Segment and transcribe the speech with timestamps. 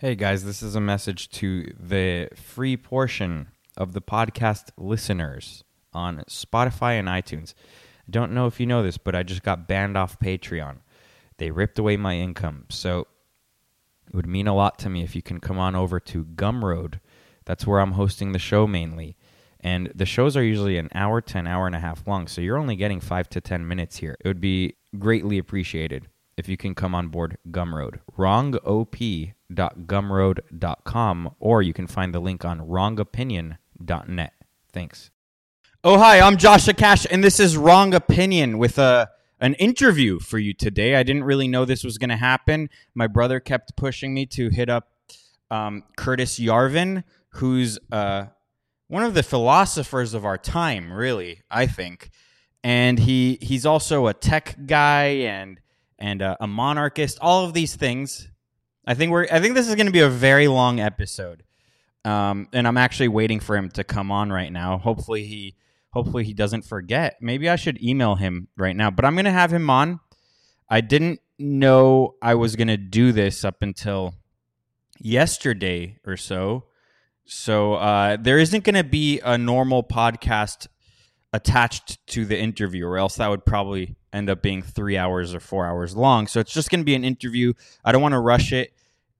[0.00, 6.24] Hey guys, this is a message to the free portion of the podcast listeners on
[6.26, 7.52] Spotify and iTunes.
[8.08, 10.78] I don't know if you know this, but I just got banned off Patreon.
[11.36, 12.64] They ripped away my income.
[12.70, 13.08] So
[14.08, 17.00] it would mean a lot to me if you can come on over to Gumroad.
[17.44, 19.18] That's where I'm hosting the show mainly.
[19.60, 22.26] And the shows are usually an hour to an hour and a half long.
[22.26, 24.16] So you're only getting five to 10 minutes here.
[24.24, 26.08] It would be greatly appreciated
[26.38, 28.00] if you can come on board Gumroad.
[29.50, 34.32] Wrongop.gumroad.com, or you can find the link on wrongopinion.net.
[34.72, 35.10] Thanks.
[35.82, 40.38] Oh, hi, I'm Josh Cash, and this is Wrong Opinion with a an interview for
[40.38, 40.96] you today.
[40.96, 42.68] I didn't really know this was going to happen.
[42.94, 44.90] My brother kept pushing me to hit up
[45.50, 48.26] um, Curtis Yarvin, who's uh,
[48.88, 52.10] one of the philosophers of our time, really, I think.
[52.62, 55.58] And he he's also a tech guy and
[55.98, 57.18] and a, a monarchist.
[57.22, 58.29] All of these things.
[58.86, 59.26] I think we're.
[59.30, 61.42] I think this is going to be a very long episode.
[62.04, 64.78] Um, and I'm actually waiting for him to come on right now.
[64.78, 65.54] Hopefully he
[65.90, 67.16] hopefully he doesn't forget.
[67.20, 70.00] Maybe I should email him right now, but I'm going to have him on.
[70.68, 74.14] I didn't know I was going to do this up until
[74.98, 76.64] yesterday or so.
[77.24, 80.68] So uh, there isn't going to be a normal podcast
[81.32, 85.40] attached to the interview, or else that would probably end up being three hours or
[85.40, 86.26] four hours long.
[86.26, 87.52] So it's just going to be an interview.
[87.84, 88.72] I don't want to rush it.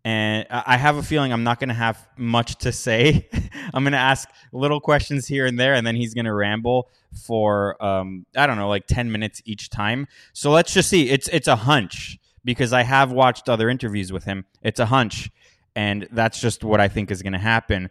[0.02, 3.28] And I have a feeling I'm not going to have much to say.
[3.74, 6.88] I'm going to ask little questions here and there, and then he's going to ramble
[7.26, 10.08] for um, I don't know, like ten minutes each time.
[10.32, 11.10] So let's just see.
[11.10, 14.46] It's it's a hunch because I have watched other interviews with him.
[14.62, 15.30] It's a hunch,
[15.76, 17.90] and that's just what I think is going to happen.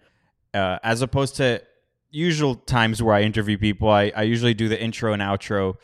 [0.51, 1.61] Uh, as opposed to
[2.09, 5.75] usual times where I interview people, I, I usually do the intro and outro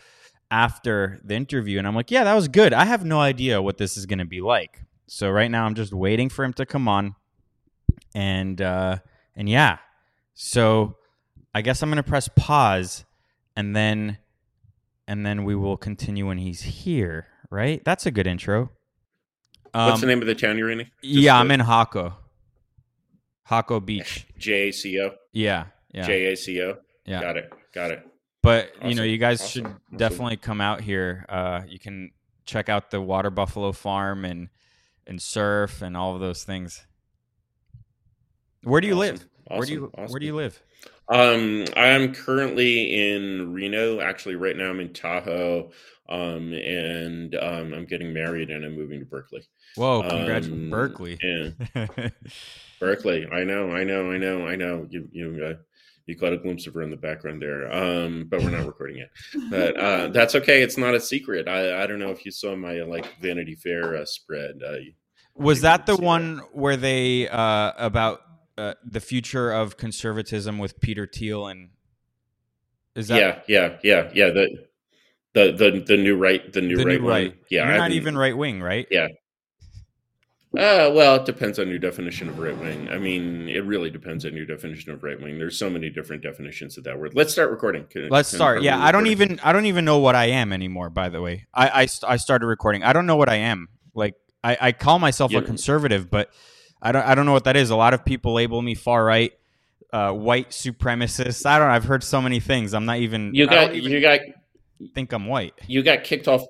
[0.56, 2.72] after the interview, and I'm like, yeah, that was good.
[2.72, 4.84] I have no idea what this is going to be like.
[5.06, 7.16] So right now I'm just waiting for him to come on.
[8.16, 9.00] And uh
[9.36, 9.80] and yeah.
[10.34, 10.96] So
[11.54, 13.04] I guess I'm going to press pause
[13.58, 14.18] and then
[15.08, 17.84] and then we will continue when he's here, right?
[17.84, 18.72] That's a good intro.
[19.74, 20.80] What's the name of the town you're in?
[20.80, 22.14] Just Yeah, I'm in Jaco.
[23.50, 24.26] Jaco Beach.
[24.38, 25.12] J A C O.
[25.34, 25.66] Yeah.
[25.92, 26.08] Yeah.
[26.08, 26.78] J A C O.
[27.06, 27.22] yeah.
[27.22, 27.52] Got it.
[27.74, 28.08] Got it.
[28.46, 29.50] But you know, you guys Awesome.
[29.52, 29.98] should Awesome.
[29.98, 31.26] definitely come out here.
[31.28, 32.12] Uh, you can
[32.46, 34.50] check out the water buffalo farm and
[35.08, 36.86] and surf and all of those things.
[38.64, 39.16] Where do you Awesome.
[39.16, 39.26] live?
[39.48, 40.12] Where do you Awesome.
[40.12, 40.62] Where do you live?
[41.10, 44.00] Um, I'm currently in Reno.
[44.00, 45.72] Actually, right now I'm in Tahoe.
[46.08, 49.42] Um, and um, I'm getting married and I'm moving to Berkeley.
[49.76, 50.04] Whoa!
[50.08, 51.18] Congrats, Um, Berkeley.
[52.80, 53.28] Berkeley.
[53.32, 53.72] I know.
[53.72, 54.12] I know.
[54.12, 54.46] I know.
[54.48, 54.86] I know.
[54.90, 55.54] You you uh,
[56.06, 57.72] you caught a glimpse of her in the background there.
[57.74, 59.10] Um, but we're not recording it.
[59.50, 60.62] But uh, that's okay.
[60.62, 61.48] It's not a secret.
[61.48, 64.62] I I don't know if you saw my like Vanity Fair uh, spread.
[64.66, 64.76] Uh,
[65.36, 68.22] Was that the can see one where they uh, about
[68.58, 71.70] uh, the future of conservatism with Peter Thiel and
[72.96, 74.30] is that yeah, yeah, yeah, yeah.
[74.30, 74.48] The
[75.34, 77.12] the the the new right, the new the right, new one.
[77.14, 77.36] right?
[77.50, 78.88] Yeah, You're I not haven't- even right wing, right?
[78.90, 79.08] Yeah.
[80.58, 82.90] Uh, well, it depends on your definition of right wing.
[82.90, 85.38] I mean, it really depends on your definition of right wing.
[85.38, 87.14] There's so many different definitions of that word.
[87.16, 87.86] Let's start recording.
[87.86, 88.62] Can- Let's can- start.
[88.62, 90.90] Yeah, I don't even I don't even know what I am anymore.
[90.90, 92.84] By the way, I I, st- I started recording.
[92.84, 93.70] I don't know what I am.
[93.94, 96.30] Like I, I call myself You a conservative, but
[96.82, 97.70] I don't I don't know what that is.
[97.70, 99.32] A lot of people label me far right,
[99.92, 101.46] uh, white supremacist.
[101.46, 101.68] I don't.
[101.68, 101.74] know.
[101.74, 102.74] I've heard so many things.
[102.74, 103.34] I'm not even.
[103.34, 104.20] You got even you got
[104.94, 105.54] think I'm white.
[105.68, 106.44] you got kicked off.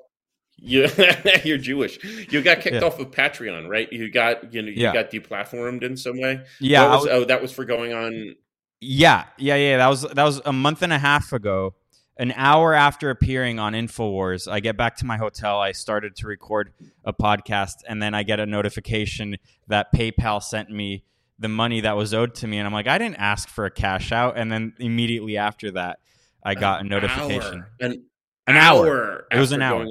[0.57, 0.87] You
[1.43, 2.03] you're Jewish.
[2.31, 2.83] You got kicked Yeah.
[2.85, 3.91] off of Patreon, right?
[3.91, 4.93] You got you know you Yeah.
[4.93, 6.41] got deplatformed in some way.
[6.59, 8.35] Yeah, was- was- oh, that was for going on.
[8.81, 9.77] Yeah, yeah, yeah.
[9.77, 11.73] That was that was a month and a half ago.
[12.17, 15.59] An hour after appearing on Infowars, I get back to my hotel.
[15.59, 16.71] I started to record
[17.03, 19.35] a podcast, and then I get a notification
[19.67, 21.03] that PayPal sent me
[21.39, 23.71] the money that was owed to me, and I'm like, I didn't ask for a
[23.71, 24.37] cash out.
[24.37, 25.99] And then immediately after that,
[26.41, 27.59] I got a notification.
[27.63, 27.69] hour.
[27.81, 28.05] An,
[28.47, 29.25] An hour.
[29.29, 29.85] It was an hour.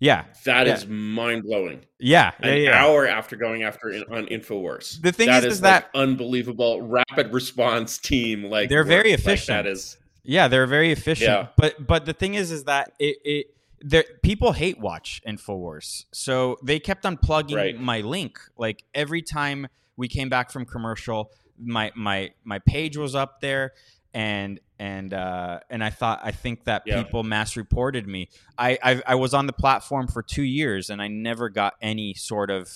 [0.00, 0.74] Yeah, That Yeah.
[0.74, 1.80] is mind blowing.
[1.98, 2.84] yeah, yeah, An yeah.
[2.84, 5.00] hour after going after in, on Infowars.
[5.02, 8.44] The thing That is- is like, that- unbelievable rapid response team.
[8.44, 9.18] Like They're very work.
[9.18, 9.64] Like, efficient.
[9.64, 11.30] that is Yeah, they're very efficient.
[11.30, 11.46] Yeah.
[11.56, 13.46] But but the thing is, is that it it
[13.80, 17.80] there people hate watch Infowars, so they kept on plugging Right.
[17.80, 18.38] my link.
[18.56, 23.72] Like every time we came back from commercial, my my my page was up there,
[24.18, 27.02] and and uh, and I thought I think that Yeah.
[27.04, 28.28] people mass reported me.
[28.58, 32.14] I, I I was on the platform for two years, and I never got any
[32.14, 32.68] sort of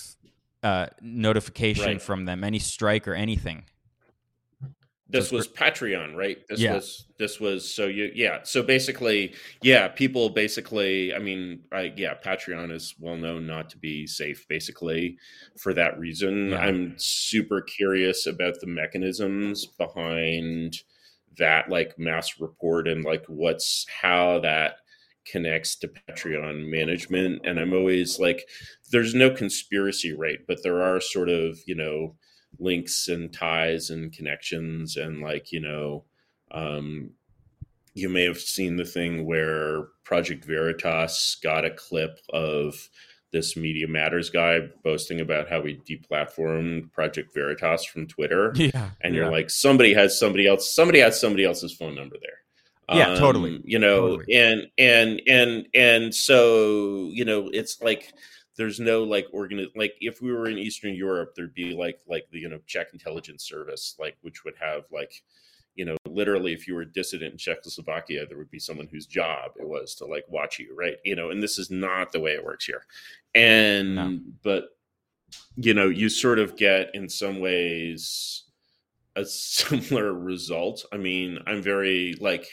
[0.63, 2.01] uh, notification Right.
[2.01, 3.65] from them, any strike or anything.
[5.09, 6.37] this was Patreon, right?
[6.47, 6.75] This Yeah.
[6.75, 8.39] was this was so you yeah.
[8.43, 13.77] So basically, yeah, people basically, I mean, I, yeah, Patreon is well known not to
[13.77, 15.17] be safe, basically,
[15.59, 16.51] for that reason.
[16.51, 16.59] Yeah.
[16.65, 20.81] I'm super curious about the mechanisms behind
[21.37, 24.77] that, like mass report, and like what's how that
[25.25, 27.41] connects to Patreon management.
[27.45, 28.45] And I'm always like,
[28.91, 30.39] there's no conspiracy, right?
[30.45, 32.15] But there are sort of, you know,
[32.59, 36.03] links and ties and connections and like you know
[36.51, 37.11] um,
[37.93, 42.89] you may have seen the thing where project veritas got a clip of
[43.33, 48.91] this media matters guy boasting about how we deplatformed project veritas from twitter Yeah.
[49.01, 53.09] and you're like somebody has somebody else somebody has somebody else's phone number there Yeah,
[53.13, 53.61] um, totally.
[53.65, 54.35] you know Totally.
[54.35, 58.13] and and and and so you know it's like
[58.55, 62.27] there's no like organ like if we were in eastern europe there'd be like like
[62.31, 65.23] the you know czech intelligence service like which would have like
[65.75, 69.05] you know literally if you were a dissident in czechoslovakia there would be someone whose
[69.07, 72.19] job it was to like watch you right you know and this is not the
[72.19, 72.85] way it works here
[73.33, 74.19] and No.
[74.43, 74.65] but
[75.55, 78.43] you know you sort of get in some ways
[79.15, 82.45] a similar result i mean i'm very like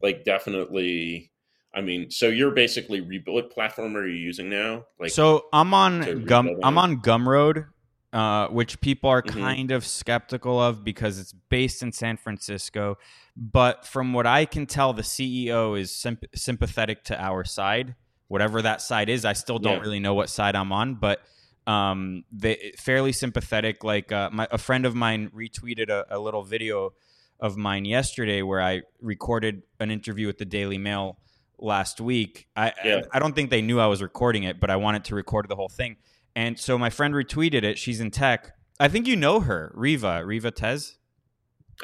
[0.00, 1.30] like definitely
[1.74, 5.74] i mean so you're basically rebuild what platform are you using now like so I'm
[5.74, 6.48] on Gum.
[6.62, 7.66] I'm on on Gumroad,
[8.12, 9.40] uh, which people are Mhm.
[9.40, 12.98] kind of skeptical of because it's based in San Francisco.
[13.36, 17.94] But from what I can tell, the CEO is symp- sympathetic to our side,
[18.28, 19.24] whatever that side is.
[19.24, 19.80] I still don't Yeah.
[19.80, 21.22] really know what side I'm on, but
[21.66, 23.84] um, they fairly sympathetic.
[23.84, 26.92] Like uh, my, a friend of mine retweeted a, a little video
[27.40, 31.18] of mine yesterday where I recorded an interview with the Daily Mail
[31.58, 32.48] last week.
[32.56, 33.02] I Yeah.
[33.12, 35.48] I, I don't think they knew I was recording it, but I wanted to record
[35.48, 35.96] the whole thing.
[36.34, 37.78] And so my friend retweeted it.
[37.78, 38.54] She's in tech.
[38.80, 40.96] I think you know her, Riva, Riva Tez.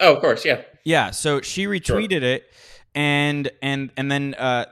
[0.01, 2.45] oh of course yeah Yeah, so she retweeted it,
[2.95, 4.65] and and and then uh,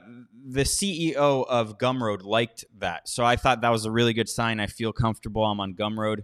[0.49, 3.07] the CEO of Gumroad liked that.
[3.07, 4.59] So I thought that was a really good sign.
[4.59, 5.43] I feel comfortable.
[5.45, 6.23] I'm on Gumroad.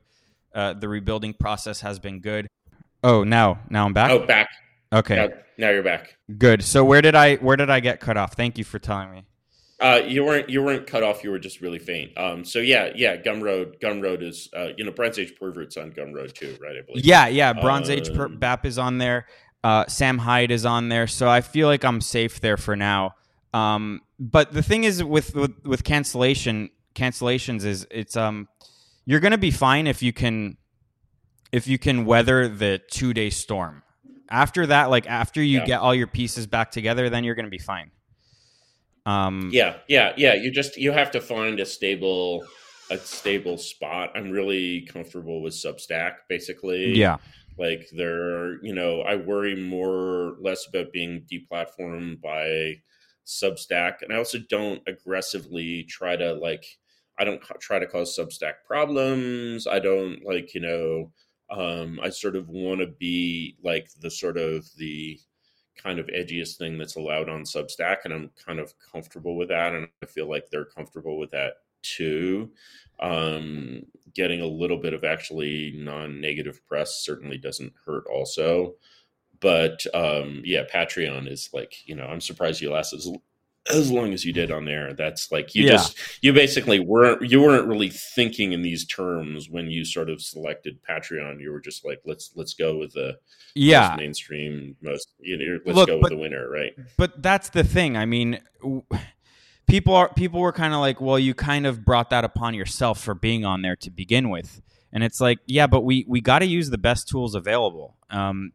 [0.54, 2.48] Uh, the rebuilding process has been good.
[3.04, 4.12] Oh, now now I'm back.
[4.12, 4.50] oh back
[4.92, 5.28] okay, now,
[5.58, 6.64] now you're back good.
[6.64, 8.34] So where did I where did I get cut off?
[8.36, 9.26] Thank you for telling me.
[9.84, 11.24] Uh, you weren't you weren't cut off.
[11.24, 12.18] You were just really faint.
[12.18, 13.18] Um, so yeah, yeah.
[13.18, 16.78] Gumroad, Gumroad is uh, you know Bronze Age perverts on Gumroad too, right?
[16.78, 17.06] I believe.
[17.06, 17.54] Yeah, yeah.
[17.54, 19.28] Bronze Age per- Um, BAP is on there.
[19.64, 23.16] Uh, Sam Hyde is on there, so I feel like I'm safe there for now.
[23.54, 28.48] Um, but the thing is with, with with cancellation cancellations is it's um
[29.06, 30.58] you're gonna be fine if you can
[31.52, 33.84] if you can weather the two day storm.
[34.30, 35.66] After that, like after you Yeah.
[35.66, 37.92] get all your pieces back together, then you're gonna be fine.
[39.06, 40.34] Um, Yeah, yeah, yeah.
[40.34, 42.46] You just you have to find a stable
[42.92, 44.12] a stable spot.
[44.16, 46.98] I'm really comfortable with Substack, basically.
[46.98, 47.18] yeah,
[47.58, 52.74] like there you know i worry more less about being deplatformed by
[53.26, 56.66] substack and i also don't aggressively try to like
[57.20, 61.12] i don't try to cause substack problems i don't like you know
[61.52, 65.20] um i sort of want to be like the sort of the
[65.81, 69.74] kind of edgiest thing that's allowed on substack and i'm kind of comfortable with that
[69.74, 72.50] and i feel like they're comfortable with that too.
[73.00, 78.75] Um getting a little bit of actually non-negative press certainly doesn't hurt also.
[79.40, 83.02] But um yeah patreon is like you know i'm surprised you lasted
[83.71, 85.71] as, long as you did on there that's like you Yeah.
[85.74, 90.21] just you basically weren't you weren't really thinking in these terms when you sort of
[90.21, 93.17] selected patreon you were just like let's let's go with the
[93.55, 93.96] yeah.
[93.98, 97.63] mainstream most you know let's Look, go but- with the winner right but that's the
[97.63, 97.96] thing.
[97.98, 98.84] I mean, w-
[99.67, 103.00] people are people were kind of like, well, you kind of brought that upon yourself
[103.01, 106.39] for being on there to begin with, and it's like, yeah, but we we got
[106.39, 107.96] to use the best tools available.
[108.10, 108.51] Um,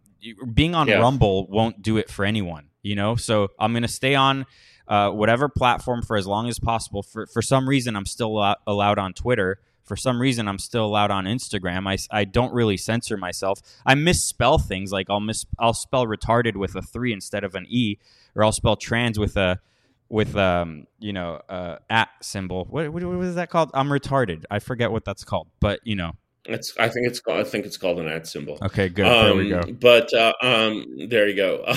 [0.53, 0.99] being on Yeah.
[0.99, 3.17] Rumble won't do it for anyone, you know.
[3.17, 4.47] So I'm gonna stay on.
[4.89, 7.03] Uh, whatever platform for as long as possible.
[7.03, 9.59] For for some reason, I'm still allowed on Twitter.
[9.85, 11.87] For some reason, I'm still allowed on Instagram.
[11.89, 13.61] I, I don't really censor myself.
[13.87, 17.67] I misspell things like I'll miss I'll spell retarded with a three instead of an
[17.69, 17.99] e,
[18.35, 19.61] or I'll spell trans with a
[20.09, 22.67] with um you know uh at symbol.
[22.71, 23.71] What what, what is that called?
[23.75, 24.45] I'm retarded.
[24.51, 26.13] I forget what that's called, but you know.
[26.49, 29.05] It's i think it's called i think it's called an ad symbol Okay, good.
[29.07, 29.61] there we go.
[29.61, 31.65] Um, But uh, um, there you go.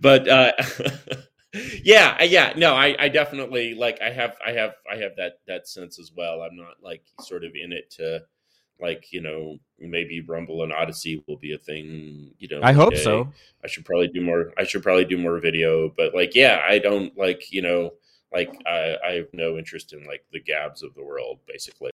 [0.00, 0.52] but uh,
[1.84, 4.00] yeah, yeah, no, I, I definitely like.
[4.02, 6.42] I have, I have, I have that that sense as well.
[6.42, 8.22] I'm not like sort of in it to
[8.80, 12.32] like you know maybe Rumble and Odysee will be a thing.
[12.38, 13.02] You know, I hope day.
[13.02, 13.32] so.
[13.64, 14.52] I should probably do more.
[14.58, 15.92] I should probably do more video.
[15.96, 17.92] But like, yeah, I don't like you know
[18.32, 21.90] like I, I have no interest in like the gabs of the world basically